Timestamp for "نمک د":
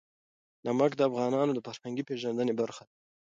0.65-1.01